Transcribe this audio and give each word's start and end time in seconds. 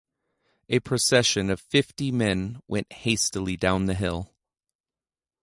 A 0.67 0.79
procession 0.79 1.51
of 1.51 1.59
fifty 1.61 2.11
men 2.11 2.59
went 2.67 2.91
hastily 2.91 3.55
down 3.55 3.85
the 3.85 3.93
hill. 3.93 4.31